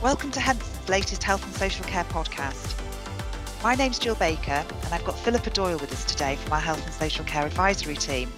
Welcome 0.00 0.30
to 0.30 0.40
Hempsons' 0.40 0.88
latest 0.88 1.24
Health 1.24 1.44
and 1.44 1.52
Social 1.52 1.84
Care 1.86 2.04
podcast. 2.04 2.80
My 3.64 3.74
name's 3.74 3.98
Jill 3.98 4.14
Baker, 4.14 4.64
and 4.84 4.94
I've 4.94 5.04
got 5.04 5.18
Philippa 5.18 5.50
Doyle 5.50 5.76
with 5.76 5.90
us 5.90 6.04
today 6.04 6.36
from 6.36 6.52
our 6.52 6.60
Health 6.60 6.84
and 6.84 6.94
Social 6.94 7.24
Care 7.24 7.44
Advisory 7.44 7.96
team. 7.96 8.30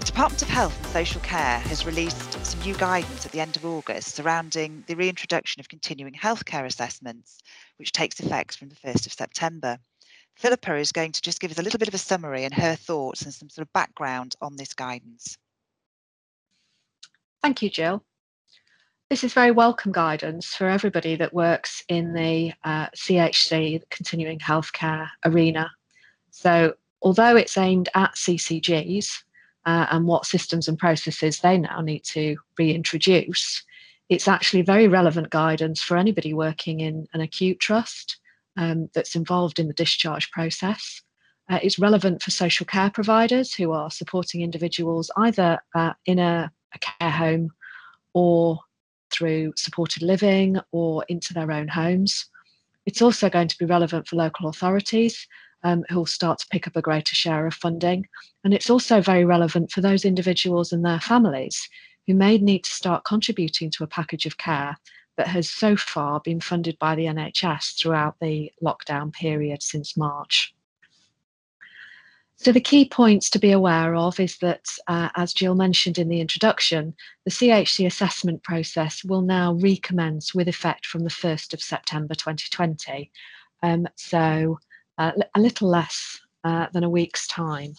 The 0.00 0.04
Department 0.04 0.42
of 0.42 0.48
Health 0.48 0.76
and 0.78 0.86
Social 0.86 1.20
Care 1.20 1.60
has 1.60 1.86
released 1.86 2.44
some 2.44 2.58
new 2.62 2.74
guidance 2.74 3.24
at 3.24 3.30
the 3.30 3.38
end 3.38 3.54
of 3.54 3.64
August 3.64 4.16
surrounding 4.16 4.82
the 4.88 4.96
reintroduction 4.96 5.60
of 5.60 5.68
continuing 5.68 6.14
healthcare 6.14 6.64
assessments, 6.64 7.38
which 7.76 7.92
takes 7.92 8.18
effect 8.18 8.56
from 8.56 8.68
the 8.68 8.74
1st 8.74 9.06
of 9.06 9.12
September. 9.12 9.78
Philippa 10.34 10.74
is 10.74 10.90
going 10.90 11.12
to 11.12 11.22
just 11.22 11.38
give 11.38 11.52
us 11.52 11.60
a 11.60 11.62
little 11.62 11.78
bit 11.78 11.86
of 11.88 11.94
a 11.94 11.98
summary 11.98 12.42
and 12.42 12.52
her 12.52 12.74
thoughts 12.74 13.22
and 13.22 13.32
some 13.32 13.48
sort 13.48 13.64
of 13.64 13.72
background 13.72 14.34
on 14.42 14.56
this 14.56 14.74
guidance. 14.74 15.38
Thank 17.44 17.62
you, 17.62 17.70
Jill. 17.70 18.02
This 19.08 19.22
is 19.22 19.34
very 19.34 19.52
welcome 19.52 19.92
guidance 19.92 20.46
for 20.56 20.68
everybody 20.68 21.14
that 21.14 21.32
works 21.32 21.80
in 21.88 22.12
the 22.12 22.52
uh, 22.64 22.88
CHC, 22.88 23.78
the 23.78 23.86
continuing 23.88 24.40
healthcare 24.40 25.08
arena. 25.24 25.70
So, 26.32 26.74
although 27.02 27.36
it's 27.36 27.56
aimed 27.56 27.88
at 27.94 28.16
CCGs 28.16 29.22
uh, 29.64 29.86
and 29.92 30.06
what 30.06 30.26
systems 30.26 30.66
and 30.66 30.76
processes 30.76 31.38
they 31.38 31.56
now 31.56 31.80
need 31.82 32.02
to 32.06 32.36
reintroduce, 32.58 33.62
it's 34.08 34.26
actually 34.26 34.62
very 34.62 34.88
relevant 34.88 35.30
guidance 35.30 35.80
for 35.80 35.96
anybody 35.96 36.34
working 36.34 36.80
in 36.80 37.06
an 37.14 37.20
acute 37.20 37.60
trust 37.60 38.18
um, 38.56 38.90
that's 38.92 39.14
involved 39.14 39.60
in 39.60 39.68
the 39.68 39.74
discharge 39.74 40.32
process. 40.32 41.00
Uh, 41.48 41.60
it's 41.62 41.78
relevant 41.78 42.24
for 42.24 42.32
social 42.32 42.66
care 42.66 42.90
providers 42.90 43.54
who 43.54 43.70
are 43.70 43.88
supporting 43.88 44.40
individuals 44.40 45.12
either 45.16 45.60
uh, 45.76 45.92
in 46.06 46.18
a, 46.18 46.50
a 46.74 46.78
care 46.80 47.10
home 47.12 47.52
or 48.12 48.58
through 49.10 49.52
supported 49.56 50.02
living 50.02 50.58
or 50.72 51.04
into 51.08 51.34
their 51.34 51.50
own 51.50 51.68
homes. 51.68 52.26
It's 52.86 53.02
also 53.02 53.28
going 53.28 53.48
to 53.48 53.58
be 53.58 53.64
relevant 53.64 54.06
for 54.06 54.16
local 54.16 54.48
authorities 54.48 55.26
um, 55.64 55.84
who 55.88 55.96
will 55.96 56.06
start 56.06 56.38
to 56.38 56.46
pick 56.50 56.66
up 56.66 56.76
a 56.76 56.82
greater 56.82 57.14
share 57.14 57.46
of 57.46 57.54
funding. 57.54 58.06
And 58.44 58.54
it's 58.54 58.70
also 58.70 59.00
very 59.00 59.24
relevant 59.24 59.72
for 59.72 59.80
those 59.80 60.04
individuals 60.04 60.72
and 60.72 60.84
their 60.84 61.00
families 61.00 61.68
who 62.06 62.14
may 62.14 62.38
need 62.38 62.64
to 62.64 62.70
start 62.70 63.04
contributing 63.04 63.70
to 63.72 63.84
a 63.84 63.88
package 63.88 64.26
of 64.26 64.38
care 64.38 64.76
that 65.16 65.26
has 65.26 65.50
so 65.50 65.76
far 65.76 66.20
been 66.20 66.40
funded 66.40 66.78
by 66.78 66.94
the 66.94 67.06
NHS 67.06 67.80
throughout 67.80 68.16
the 68.20 68.52
lockdown 68.62 69.12
period 69.12 69.62
since 69.62 69.96
March. 69.96 70.54
So, 72.38 72.52
the 72.52 72.60
key 72.60 72.86
points 72.86 73.30
to 73.30 73.38
be 73.38 73.50
aware 73.50 73.94
of 73.94 74.20
is 74.20 74.36
that, 74.38 74.66
uh, 74.88 75.08
as 75.16 75.32
Jill 75.32 75.54
mentioned 75.54 75.96
in 75.96 76.08
the 76.08 76.20
introduction, 76.20 76.94
the 77.24 77.30
CHC 77.30 77.86
assessment 77.86 78.42
process 78.42 79.02
will 79.02 79.22
now 79.22 79.54
recommence 79.54 80.34
with 80.34 80.46
effect 80.46 80.84
from 80.84 81.04
the 81.04 81.10
1st 81.10 81.54
of 81.54 81.62
September 81.62 82.14
2020. 82.14 83.10
Um, 83.62 83.88
so, 83.96 84.58
uh, 84.98 85.12
a 85.34 85.40
little 85.40 85.68
less 85.68 86.20
uh, 86.44 86.66
than 86.74 86.84
a 86.84 86.90
week's 86.90 87.26
time. 87.26 87.74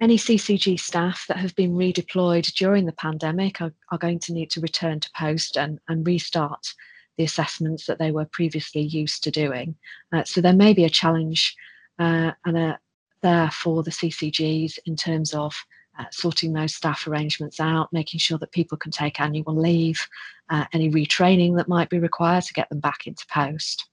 Any 0.00 0.16
CCG 0.16 0.80
staff 0.80 1.26
that 1.28 1.36
have 1.36 1.54
been 1.54 1.74
redeployed 1.74 2.52
during 2.54 2.86
the 2.86 2.92
pandemic 2.92 3.60
are, 3.60 3.72
are 3.92 3.98
going 3.98 4.18
to 4.20 4.32
need 4.32 4.50
to 4.52 4.60
return 4.60 4.98
to 5.00 5.10
post 5.14 5.58
and, 5.58 5.78
and 5.88 6.06
restart 6.06 6.72
the 7.18 7.24
assessments 7.24 7.84
that 7.84 7.98
they 7.98 8.10
were 8.10 8.24
previously 8.24 8.80
used 8.80 9.22
to 9.24 9.30
doing. 9.30 9.76
Uh, 10.10 10.24
so, 10.24 10.40
there 10.40 10.54
may 10.54 10.72
be 10.72 10.84
a 10.84 10.90
challenge 10.90 11.54
uh, 11.98 12.32
and 12.46 12.56
a, 12.56 12.78
there 13.24 13.50
for 13.50 13.82
the 13.82 13.90
CCGs 13.90 14.78
in 14.86 14.94
terms 14.94 15.34
of 15.34 15.56
uh, 15.98 16.04
sorting 16.10 16.52
those 16.52 16.74
staff 16.74 17.06
arrangements 17.06 17.58
out, 17.58 17.92
making 17.92 18.20
sure 18.20 18.38
that 18.38 18.52
people 18.52 18.76
can 18.76 18.92
take 18.92 19.20
annual 19.20 19.56
leave, 19.56 20.06
uh, 20.50 20.64
any 20.72 20.90
retraining 20.90 21.56
that 21.56 21.68
might 21.68 21.88
be 21.88 21.98
required 21.98 22.44
to 22.44 22.52
get 22.52 22.68
them 22.68 22.80
back 22.80 23.06
into 23.06 23.24
post. 23.32 23.88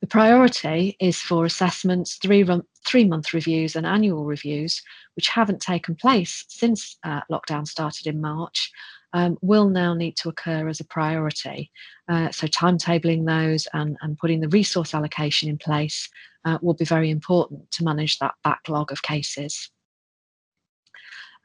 The 0.00 0.06
priority 0.06 0.96
is 1.00 1.20
for 1.20 1.44
assessments, 1.44 2.16
three, 2.22 2.46
three 2.86 3.04
month 3.04 3.34
reviews, 3.34 3.76
and 3.76 3.84
annual 3.84 4.24
reviews, 4.24 4.80
which 5.16 5.28
haven't 5.28 5.60
taken 5.60 5.96
place 5.96 6.44
since 6.48 6.96
uh, 7.04 7.20
lockdown 7.30 7.66
started 7.66 8.06
in 8.06 8.20
March, 8.20 8.70
um, 9.12 9.36
will 9.42 9.68
now 9.68 9.94
need 9.94 10.16
to 10.18 10.28
occur 10.28 10.68
as 10.68 10.80
a 10.80 10.84
priority. 10.84 11.70
Uh, 12.08 12.30
so, 12.30 12.46
timetabling 12.46 13.26
those 13.26 13.66
and, 13.74 13.96
and 14.00 14.18
putting 14.18 14.40
the 14.40 14.48
resource 14.50 14.94
allocation 14.94 15.48
in 15.48 15.58
place 15.58 16.08
uh, 16.48 16.58
will 16.62 16.74
be 16.74 16.84
very 16.84 17.10
important 17.10 17.70
to 17.72 17.84
manage 17.84 18.18
that 18.18 18.34
backlog 18.42 18.90
of 18.90 19.02
cases. 19.02 19.70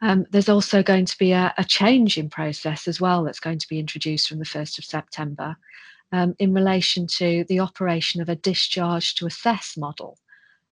Um, 0.01 0.25
there's 0.31 0.49
also 0.49 0.83
going 0.83 1.05
to 1.05 1.17
be 1.17 1.31
a, 1.31 1.53
a, 1.57 1.63
change 1.63 2.17
in 2.17 2.29
process 2.29 2.87
as 2.87 2.99
well 2.99 3.23
that's 3.23 3.39
going 3.39 3.59
to 3.59 3.69
be 3.69 3.79
introduced 3.79 4.27
from 4.27 4.39
the 4.39 4.45
1st 4.45 4.77
of 4.79 4.85
September 4.85 5.55
um, 6.11 6.35
in 6.39 6.53
relation 6.53 7.07
to 7.19 7.45
the 7.47 7.59
operation 7.59 8.21
of 8.21 8.27
a 8.27 8.35
discharge 8.35 9.15
to 9.15 9.25
assess 9.25 9.77
model 9.77 10.17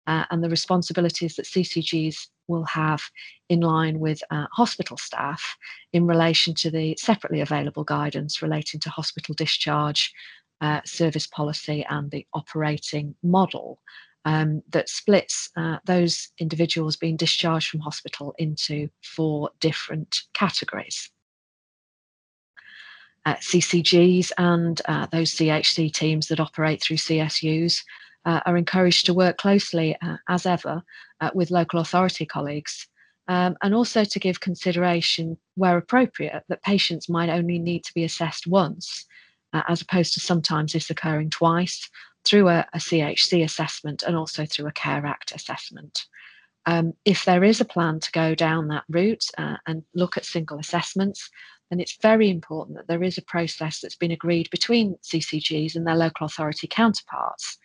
uh, 0.08 0.26
and 0.32 0.44
the 0.44 0.50
responsibilities 0.50 1.36
that 1.36 1.46
CCGs 1.46 2.28
will 2.48 2.66
have 2.66 3.02
in 3.48 3.62
line 3.62 4.00
with 4.00 4.22
uh, 4.32 4.48
hospital 4.52 4.98
staff 4.98 5.56
in 5.94 6.08
relation 6.08 6.54
to 6.56 6.70
the 6.70 6.96
separately 6.98 7.42
available 7.42 7.84
guidance 7.84 8.42
relating 8.42 8.80
to 8.82 8.90
hospital 8.90 9.34
discharge, 9.36 10.14
uh, 10.60 10.82
service 10.84 11.28
policy, 11.28 11.86
and 11.90 12.12
the 12.12 12.26
operating 12.34 13.16
model 13.24 13.80
um, 14.26 14.62
that 14.70 14.90
splits 14.90 15.50
uh, 15.58 15.78
those 15.86 16.30
individuals 16.38 16.96
being 16.96 17.18
discharged 17.18 17.70
from 17.70 17.80
hospital 17.80 18.36
into 18.38 18.90
four 19.04 19.50
different 19.60 20.22
categories. 20.34 21.10
Uh, 23.26 23.36
CCGs 23.36 24.32
and 24.38 24.82
uh, 24.88 25.06
those 25.12 25.36
CHC 25.36 25.94
teams 25.94 26.28
that 26.28 26.40
operate 26.40 26.82
through 26.82 26.98
CSUs 26.98 27.84
uh, 28.26 28.40
are 28.46 28.58
encouraged 28.58 29.06
to 29.06 29.14
work 29.14 29.38
closely, 29.38 29.96
uh, 30.02 30.18
as 30.28 30.46
ever, 30.46 30.82
uh, 31.20 31.30
with 31.34 31.52
local 31.52 31.80
authority 31.80 32.26
colleagues. 32.26 32.88
Um, 33.28 33.56
and 33.62 33.76
also 33.76 34.04
to 34.04 34.20
give 34.20 34.40
consideration, 34.40 35.38
where 35.56 35.78
appropriate, 35.78 36.44
that 36.50 36.64
patients 36.64 37.08
might 37.08 37.30
only 37.30 37.60
need 37.60 37.84
to 37.86 37.94
be 37.94 38.04
assessed 38.04 38.48
once, 38.48 39.06
as 39.54 39.82
opposed 39.82 40.14
to 40.14 40.20
sometimes 40.20 40.74
this 40.74 40.90
occurring 40.90 41.30
twice 41.30 41.90
through 42.26 42.50
a, 42.50 42.66
a 42.74 42.78
CHC 42.78 43.44
assessment 43.44 44.04
and 44.04 44.16
also 44.16 44.46
through 44.46 44.68
a 44.68 44.72
Care 44.72 45.06
Act 45.06 45.32
assessment. 45.34 46.06
Um, 46.66 46.94
if 47.06 47.26
there 47.26 47.44
is 47.44 47.60
a 47.60 47.66
plan 47.66 48.00
to 48.00 48.12
go 48.12 48.36
down 48.36 48.68
that 48.68 48.84
route 48.88 49.26
uh, 49.38 49.58
and 49.66 49.84
look 49.96 50.18
at 50.18 50.26
single 50.26 50.60
assessments, 50.60 51.30
then 51.70 51.80
it's 51.80 51.98
very 52.02 52.30
important 52.30 52.78
that 52.78 52.88
there 52.88 53.02
is 53.02 53.18
a 53.18 53.24
process 53.24 53.80
that's 53.80 53.96
been 53.96 54.12
agreed 54.12 54.50
between 54.52 54.98
CCGs 55.04 55.76
and 55.76 55.88
their 55.88 55.96
local 55.96 56.26
authority 56.26 56.68
counterparts 56.68 57.58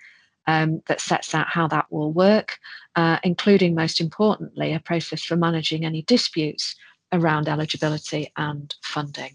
um, 0.47 0.81
that 0.87 1.00
sets 1.00 1.34
out 1.34 1.49
how 1.49 1.67
that 1.67 1.87
will 1.91 2.12
work, 2.12 2.59
uh, 2.94 3.19
including, 3.23 3.75
most 3.75 4.00
importantly, 4.00 4.73
a 4.73 4.81
process 4.81 5.23
for 5.23 5.37
managing 5.37 5.84
any 5.84 6.03
disputes 6.03 6.77
around 7.12 7.49
eligibility 7.49 8.33
and 8.37 8.75
funding. 8.83 9.34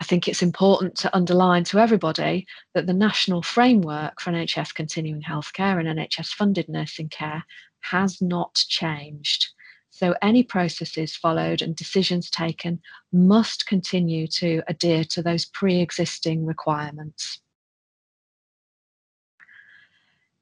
I 0.00 0.04
think 0.04 0.26
it's 0.26 0.42
important 0.42 0.96
to 0.96 1.14
underline 1.14 1.64
to 1.64 1.78
everybody 1.78 2.46
that 2.74 2.86
the 2.86 2.94
national 2.94 3.42
framework 3.42 4.20
for 4.20 4.32
NHS 4.32 4.74
continuing 4.74 5.22
healthcare 5.22 5.78
and 5.78 5.86
NHS 5.86 6.28
funded 6.28 6.68
nursing 6.68 7.10
care 7.10 7.44
has 7.80 8.22
not 8.22 8.54
changed. 8.54 9.48
So, 9.90 10.14
any 10.22 10.42
processes 10.42 11.14
followed 11.16 11.60
and 11.60 11.76
decisions 11.76 12.30
taken 12.30 12.80
must 13.12 13.66
continue 13.66 14.26
to 14.28 14.62
adhere 14.68 15.04
to 15.04 15.22
those 15.22 15.44
pre 15.44 15.80
existing 15.80 16.46
requirements. 16.46 17.40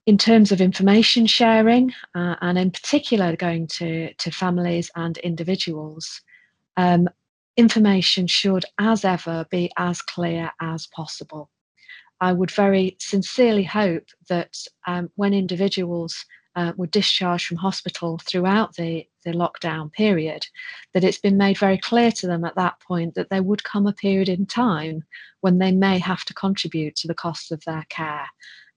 In 0.07 0.19
terms 0.19 0.53
of 0.53 0.61
information 0.61 1.27
sharing, 1.27 1.93
uh, 2.15 2.37
and 2.41 2.59
in 2.59 2.71
particular 2.71 3.37
going 3.37 3.67
to, 3.79 4.15
to 4.15 4.31
families 4.31 4.91
and 4.95 5.19
individuals, 5.19 6.23
um, 6.77 7.09
information 7.59 8.29
should, 8.29 8.65
as 8.79 9.05
ever, 9.05 9.45
be 9.51 9.71
as 9.77 10.01
clear 10.01 10.51
as 10.61 10.87
possible. 10.87 11.51
I 12.21 12.33
would 12.33 12.53
very 12.53 12.97
sincerely 13.01 13.65
hope 13.65 14.07
that 14.29 14.57
um, 14.87 15.11
when 15.17 15.35
individuals 15.35 16.25
uh, 16.57 16.73
were 16.77 16.87
discharged 16.87 17.47
from 17.47 17.57
hospital 17.57 18.19
throughout 18.25 18.75
the, 18.77 19.07
the 19.25 19.33
lockdown 19.33 19.93
period, 19.93 20.47
that 20.95 21.05
it's 21.05 21.19
been 21.19 21.37
made 21.37 21.59
very 21.59 21.79
clear 21.79 22.11
to 22.13 22.27
them 22.27 22.45
at 22.45 22.55
that 22.55 22.81
point 22.81 23.15
that 23.15 23.29
there 23.29 23.43
would 23.43 23.65
come 23.65 23.87
a 23.87 23.93
period 23.93 24.29
in 24.29 24.47
time 24.47 25.05
when 25.41 25.59
they 25.59 25.73
may 25.73 25.99
have 25.99 26.25
to 26.25 26.35
contribute 26.35 26.97
to 26.97 27.09
the 27.09 27.15
costs 27.15 27.51
of 27.51 27.63
their 27.65 27.85
care. 27.89 28.27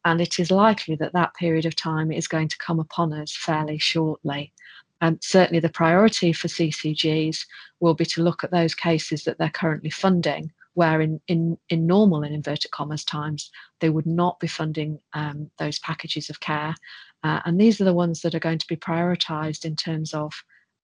And 0.05 0.19
it 0.19 0.39
is 0.39 0.49
likely 0.51 0.95
that 0.95 1.13
that 1.13 1.35
period 1.35 1.65
of 1.65 1.75
time 1.75 2.11
is 2.11 2.27
going 2.27 2.47
to 2.49 2.57
come 2.57 2.79
upon 2.79 3.13
us 3.13 3.35
fairly 3.35 3.77
shortly. 3.77 4.53
Um, 5.01 5.17
certainly, 5.21 5.59
the 5.59 5.69
priority 5.69 6.31
for 6.31 6.47
CCGs 6.47 7.45
will 7.79 7.95
be 7.95 8.05
to 8.05 8.23
look 8.23 8.43
at 8.43 8.51
those 8.51 8.75
cases 8.75 9.23
that 9.23 9.37
they're 9.37 9.49
currently 9.49 9.89
funding, 9.89 10.51
where 10.75 11.01
in, 11.01 11.19
in, 11.27 11.57
in 11.69 11.87
normal, 11.87 12.23
in 12.23 12.33
inverted 12.33 12.71
commas, 12.71 13.03
times, 13.03 13.51
they 13.79 13.89
would 13.89 14.05
not 14.05 14.39
be 14.39 14.47
funding 14.47 14.99
um, 15.13 15.49
those 15.57 15.79
packages 15.79 16.29
of 16.29 16.39
care. 16.39 16.75
Uh, 17.23 17.39
and 17.45 17.59
these 17.59 17.81
are 17.81 17.85
the 17.85 17.93
ones 17.93 18.21
that 18.21 18.35
are 18.35 18.39
going 18.39 18.59
to 18.59 18.67
be 18.67 18.75
prioritised 18.75 19.65
in 19.65 19.75
terms 19.75 20.13
of 20.13 20.33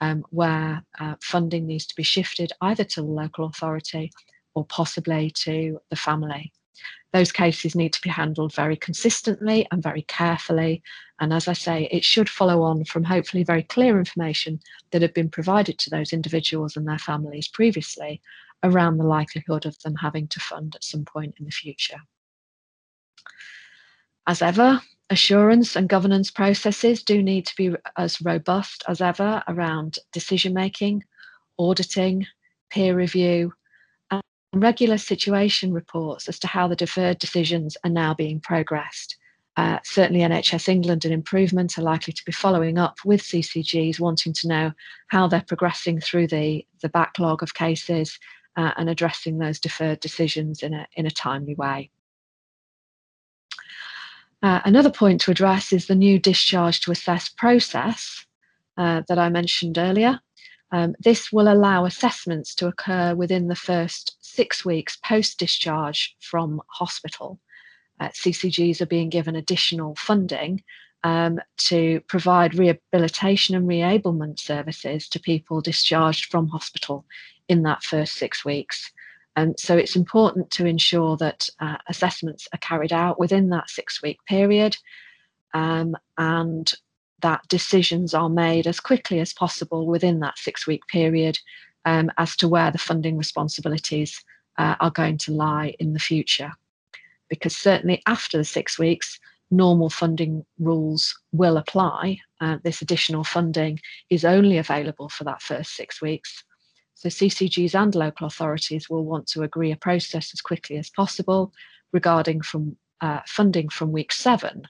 um, 0.02 0.24
where 0.30 0.84
uh, 1.00 1.16
funding 1.22 1.66
needs 1.66 1.86
to 1.88 1.96
be 1.96 2.04
shifted 2.04 2.52
either 2.62 2.84
to 2.84 3.02
the 3.02 3.08
local 3.08 3.46
authority 3.46 4.12
or 4.54 4.66
possibly 4.66 5.32
to 5.32 5.80
the 5.90 5.96
family. 5.96 6.52
Those 7.14 7.32
cases 7.32 7.76
need 7.76 7.94
to 7.94 8.02
be 8.02 8.10
handled 8.10 8.54
very 8.54 8.76
consistently 8.76 9.68
and 9.72 9.82
very 9.82 10.04
carefully. 10.04 10.84
And 11.20 11.34
as 11.34 11.48
I 11.48 11.54
say, 11.54 11.88
it 11.92 12.04
should 12.04 12.30
follow 12.30 12.62
on 12.62 12.86
from 12.86 13.04
hopefully 13.04 13.44
very 13.44 13.64
clear 13.64 13.98
information 13.98 14.60
that 14.92 15.02
had 15.02 15.14
been 15.14 15.30
provided 15.30 15.80
to 15.80 15.90
those 15.90 16.14
individuals 16.14 16.76
and 16.76 16.88
their 16.88 17.00
families 17.00 17.48
previously 17.48 18.22
around 18.64 18.98
the 18.98 19.06
likelihood 19.06 19.66
of 19.66 19.80
them 19.80 19.96
having 19.96 20.28
to 20.28 20.40
fund 20.40 20.76
at 20.76 20.84
some 20.84 21.06
point 21.06 21.36
in 21.40 21.46
the 21.46 21.52
future. 21.52 22.00
As 24.28 24.42
ever, 24.42 24.82
assurance 25.10 25.76
and 25.76 25.88
governance 25.88 26.30
processes 26.30 27.02
do 27.02 27.24
need 27.24 27.46
to 27.46 27.56
be 27.56 27.76
as 27.98 28.22
robust 28.22 28.84
as 28.88 29.00
ever 29.00 29.42
around 29.48 30.00
decision 30.12 30.54
making, 30.54 31.04
auditing, 31.58 32.28
peer 32.70 32.96
review, 32.96 33.54
regular 34.54 34.98
situation 34.98 35.74
reports 35.74 36.28
as 36.28 36.40
to 36.40 36.48
how 36.48 36.68
the 36.68 36.76
deferred 36.76 37.20
decisions 37.20 37.78
are 37.84 37.90
now 37.90 38.14
being 38.14 38.40
progressed. 38.40 39.18
Uh, 39.58 39.80
certainly, 39.84 40.22
NHS 40.22 40.70
England 40.70 41.04
and 41.04 41.14
Improvement 41.14 41.78
are 41.80 41.84
likely 41.84 42.14
to 42.14 42.26
be 42.26 42.32
following 42.32 42.78
up 42.78 42.98
with 43.04 43.24
CCGs, 43.24 44.00
wanting 44.00 44.32
to 44.34 44.48
know 44.48 44.72
how 45.08 45.28
they're 45.28 45.44
progressing 45.48 46.00
through 46.00 46.28
the, 46.28 46.66
the 46.82 46.90
backlog 46.90 47.42
of 47.42 47.56
cases 47.56 48.20
uh, 48.56 48.72
and 48.78 48.88
addressing 48.88 49.40
those 49.40 49.60
deferred 49.60 50.00
decisions 50.00 50.62
in 50.62 50.76
a, 50.76 50.88
in 50.96 51.08
a 51.08 51.12
timely 51.12 51.56
way. 51.56 51.90
Uh, 54.44 54.62
another 54.66 54.92
point 54.92 55.22
to 55.22 55.32
address 55.32 55.74
is 55.74 55.88
the 55.88 55.96
new 55.96 56.20
discharge 56.20 56.80
to 56.82 56.92
assess 56.92 57.28
process 57.28 58.26
uh, 58.78 59.02
that 59.08 59.18
I 59.18 59.30
mentioned 59.30 59.80
earlier. 59.80 60.20
Um, 60.72 60.96
this 61.00 61.32
will 61.32 61.52
allow 61.52 61.86
assessments 61.86 62.54
to 62.56 62.68
occur 62.68 63.16
within 63.16 63.48
the 63.48 63.56
first 63.56 64.18
six 64.22 64.66
weeks 64.66 64.98
post 64.98 65.40
discharge 65.40 66.16
from 66.20 66.62
hospital. 66.68 67.40
Uh, 68.00 68.10
CCGs 68.10 68.82
are 68.82 68.86
being 68.88 69.10
given 69.10 69.36
additional 69.36 69.96
funding 69.96 70.64
um, 71.04 71.40
to 71.58 72.02
provide 72.08 72.56
rehabilitation 72.56 73.56
and 73.56 73.68
reablement 73.68 74.40
services 74.40 75.08
to 75.10 75.20
people 75.20 75.62
discharged 75.62 76.26
from 76.26 76.48
hospital 76.48 77.06
in 77.48 77.64
that 77.64 77.84
first 77.84 78.16
six 78.16 78.44
weeks. 78.44 78.92
And 79.36 79.58
so 79.60 79.78
it's 79.78 79.96
important 79.96 80.50
to 80.52 80.66
ensure 80.66 81.16
that 81.18 81.48
uh, 81.60 81.78
assessments 81.88 82.48
are 82.54 82.60
carried 82.60 82.92
out 82.92 83.20
within 83.20 83.50
that 83.50 83.70
six 83.70 84.02
week 84.02 84.18
period 84.28 84.76
um, 85.54 85.96
and 86.18 86.72
that 87.22 87.42
decisions 87.48 88.14
are 88.14 88.30
made 88.30 88.68
as 88.68 88.80
quickly 88.80 89.20
as 89.20 89.34
possible 89.34 89.86
within 89.88 90.20
that 90.20 90.38
six 90.38 90.68
week 90.68 90.86
period 90.88 91.38
um, 91.86 92.12
as 92.18 92.36
to 92.38 92.48
where 92.48 92.72
the 92.72 92.78
funding 92.78 93.18
responsibilities 93.18 94.24
uh, 94.58 94.76
are 94.80 94.92
going 94.92 95.18
to 95.18 95.32
lie 95.32 95.76
in 95.80 95.94
the 95.94 96.00
future. 96.00 96.52
Because 97.30 97.56
certainly 97.56 98.02
after 98.06 98.38
the 98.38 98.46
six 98.46 98.78
weeks, 98.78 99.20
normal 99.50 99.90
funding 99.90 100.46
rules 100.60 101.18
will 101.32 101.58
apply. 101.58 102.20
Uh, 102.42 102.58
this 102.64 102.82
additional 102.82 103.24
funding 103.24 103.80
is 104.10 104.26
only 104.26 104.58
available 104.58 105.10
for 105.10 105.24
that 105.24 105.42
first 105.42 105.76
six 105.76 106.02
weeks. 106.02 106.44
So 106.96 107.10
CCGs 107.10 107.76
and 107.76 107.94
local 107.96 108.28
authorities 108.28 108.90
will 108.90 109.06
want 109.06 109.28
to 109.28 109.44
agree 109.44 109.72
a 109.72 109.78
process 109.78 110.34
as 110.34 110.42
quickly 110.42 110.78
as 110.78 110.90
possible 110.90 111.54
regarding 111.94 112.42
from 112.42 112.76
uh, 113.02 113.20
funding 113.28 113.70
from 113.70 113.92
week 113.92 114.12
seven 114.12 114.68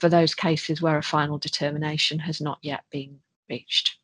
for 0.00 0.08
those 0.08 0.34
cases 0.34 0.80
where 0.80 0.98
a 0.98 1.02
final 1.02 1.38
determination 1.38 2.18
has 2.18 2.40
not 2.40 2.58
yet 2.62 2.84
been 2.90 3.20
reached. 3.48 3.96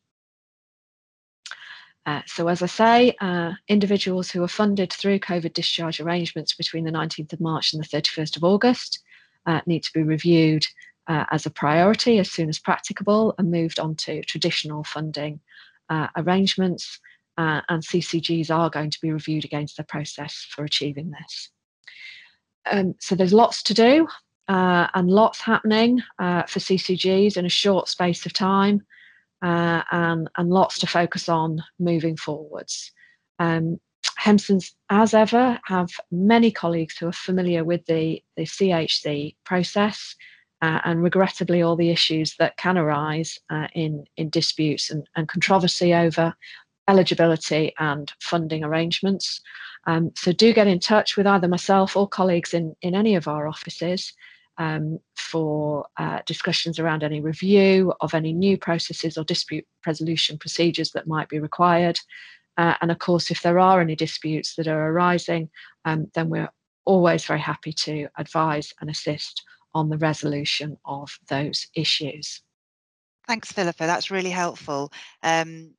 Uh, 2.05 2.21
so 2.25 2.47
as 2.47 2.61
I 2.61 2.67
say, 2.67 3.15
uh, 3.19 3.51
individuals 3.67 4.31
who 4.31 4.41
are 4.41 4.47
funded 4.47 4.93
through 4.93 5.19
COVID 5.19 5.53
discharge 5.53 5.99
arrangements 5.99 6.53
between 6.53 6.85
the 6.85 6.91
19th 6.91 7.33
of 7.33 7.41
March 7.41 7.73
and 7.73 7.83
the 7.83 7.87
31st 7.87 8.37
of 8.37 8.45
August 8.45 8.99
uh, 9.45 9.59
need 9.65 9.83
to 9.83 9.93
be 9.93 10.03
reviewed 10.03 10.65
uh, 11.07 11.25
as 11.31 11.45
a 11.45 11.49
priority 11.49 12.17
as 12.19 12.31
soon 12.31 12.47
as 12.47 12.59
practicable 12.59 13.35
and 13.37 13.51
moved 13.51 13.79
on 13.79 13.95
to 13.95 14.21
traditional 14.23 14.83
funding 14.85 15.39
uh, 15.89 16.07
arrangements 16.15 16.99
uh, 17.37 17.61
and 17.69 17.83
CCGs 17.83 18.49
are 18.49 18.69
going 18.69 18.89
to 18.89 19.01
be 19.01 19.11
reviewed 19.11 19.45
against 19.45 19.77
the 19.77 19.83
process 19.83 20.47
for 20.49 20.63
achieving 20.63 21.11
this. 21.11 21.49
Um, 22.71 22.95
so 22.99 23.15
there's 23.15 23.33
lots 23.33 23.63
to 23.63 23.73
do 23.73 24.07
uh, 24.47 24.87
and 24.93 25.09
lots 25.09 25.41
happening 25.41 26.01
uh, 26.19 26.43
for 26.43 26.59
CCGs 26.59 27.37
in 27.37 27.45
a 27.45 27.49
short 27.49 27.87
space 27.87 28.25
of 28.25 28.33
time 28.33 28.85
uh, 29.41 29.83
and, 29.91 30.29
and 30.37 30.49
lots 30.49 30.79
to 30.79 30.87
focus 30.87 31.27
on 31.29 31.63
moving 31.79 32.15
forwards. 32.15 32.91
Um, 33.39 33.79
Hempsons, 34.15 34.73
as 34.89 35.13
ever, 35.13 35.59
have 35.65 35.89
many 36.11 36.51
colleagues 36.51 36.97
who 36.97 37.07
are 37.07 37.13
familiar 37.13 37.63
with 37.63 37.85
the, 37.85 38.23
the 38.35 38.43
CHC 38.43 39.35
process 39.43 40.15
uh, 40.61 40.79
and 40.85 41.03
regrettably 41.03 41.61
all 41.61 41.75
the 41.75 41.91
issues 41.91 42.35
that 42.37 42.57
can 42.57 42.77
arise 42.77 43.37
uh, 43.49 43.67
in, 43.75 44.05
in 44.15 44.29
disputes 44.29 44.89
and, 44.89 45.07
and 45.15 45.27
controversy 45.27 45.93
over 45.93 46.33
eligibility 46.87 47.73
and 47.79 48.11
funding 48.21 48.63
arrangements. 48.63 49.41
Um, 49.85 50.11
so 50.15 50.31
do 50.31 50.53
get 50.53 50.67
in 50.67 50.79
touch 50.79 51.15
with 51.15 51.27
either 51.27 51.47
myself 51.47 51.95
or 51.95 52.07
colleagues 52.07 52.53
in, 52.53 52.75
in 52.81 52.95
any 52.95 53.15
of 53.15 53.27
our 53.27 53.47
offices 53.47 54.13
um, 54.57 54.99
for 55.15 55.85
uh, 55.97 56.19
discussions 56.25 56.79
around 56.79 57.03
any 57.03 57.21
review 57.21 57.93
of 58.01 58.13
any 58.13 58.33
new 58.33 58.57
processes 58.57 59.17
or 59.17 59.23
dispute 59.23 59.65
resolution 59.85 60.37
procedures 60.37 60.91
that 60.91 61.07
might 61.07 61.29
be 61.29 61.39
required. 61.39 61.99
Uh, 62.57 62.73
and 62.81 62.91
of 62.91 62.99
course, 62.99 63.29
if 63.29 63.41
there 63.43 63.59
are 63.59 63.79
any 63.81 63.95
disputes 63.95 64.55
that 64.55 64.67
are 64.67 64.89
arising, 64.91 65.49
um, 65.85 66.09
then 66.15 66.29
we're 66.29 66.49
always 66.85 67.25
very 67.25 67.39
happy 67.39 67.71
to 67.71 68.07
advise 68.17 68.73
and 68.81 68.89
assist 68.89 69.43
on 69.73 69.89
the 69.89 69.97
resolution 69.97 70.77
of 70.85 71.19
those 71.27 71.67
issues. 71.75 72.41
Thanks, 73.27 73.51
Philippa. 73.51 73.85
That's 73.85 74.09
really 74.09 74.29
helpful. 74.29 74.91
Um, 75.21 75.73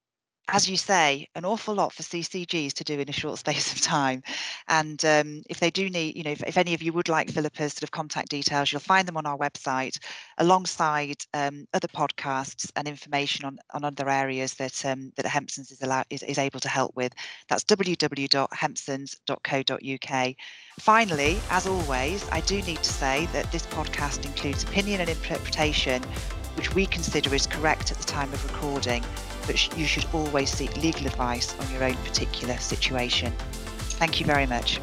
as 0.49 0.69
you 0.69 0.77
say, 0.77 1.29
an 1.35 1.45
awful 1.45 1.75
lot 1.75 1.93
for 1.93 2.03
CCGs 2.03 2.73
to 2.73 2.85
do 2.85 2.99
in 2.99 3.09
a 3.09 3.13
short 3.13 3.39
space 3.39 3.73
of 3.73 3.81
time. 3.81 4.23
And 4.69 5.05
um, 5.05 5.43
if 5.49 5.61
they 5.61 5.71
do 5.71 5.89
need, 5.91 6.17
you 6.17 6.25
know, 6.25 6.31
if, 6.31 6.43
if, 6.45 6.57
any 6.57 6.75
of 6.75 6.83
you 6.83 6.93
would 6.93 7.09
like 7.09 7.31
Philippa's 7.31 7.75
sort 7.75 7.85
of 7.85 7.91
contact 7.91 8.31
details, 8.31 8.73
you'll 8.73 8.81
find 8.81 9.07
them 9.07 9.17
on 9.17 9.27
our 9.27 9.39
website 9.39 9.99
alongside 10.39 11.19
um, 11.35 11.67
other 11.75 11.89
podcasts 11.89 12.71
and 12.77 12.89
information 12.89 13.45
on, 13.45 13.59
on 13.75 13.85
other 13.85 14.09
areas 14.09 14.55
that 14.55 14.85
um, 14.85 15.13
that 15.17 15.27
Hempsons 15.27 15.71
is, 15.71 15.83
allowed, 15.83 16.07
is, 16.11 16.23
is 16.23 16.39
able 16.39 16.61
to 16.61 16.69
help 16.69 16.95
with. 16.97 17.13
That's 17.49 17.65
www.hempsons.co.uk. 17.65 20.35
Finally, 20.79 21.41
as 21.51 21.67
always, 21.67 22.29
I 22.31 22.41
do 22.41 22.63
need 22.63 22.83
to 22.83 22.93
say 22.93 23.27
that 23.33 23.51
this 23.53 23.67
podcast 23.67 24.25
includes 24.25 24.63
opinion 24.63 25.01
and 25.01 25.11
interpretation 25.11 26.03
which 26.59 26.75
we 26.75 26.85
consider 26.85 27.35
is 27.35 27.47
correct 27.47 27.91
at 27.93 27.97
the 27.97 28.05
time 28.05 28.31
of 28.33 28.45
recording 28.53 29.03
but 29.47 29.79
you 29.79 29.87
should 29.87 30.05
always 30.13 30.51
seek 30.51 30.77
legal 30.77 31.07
advice 31.07 31.59
on 31.59 31.73
your 31.73 31.83
own 31.83 31.95
particular 32.05 32.59
situation. 32.59 33.33
Thank 33.97 34.21
you 34.21 34.27
very 34.27 34.45
much. 34.45 34.79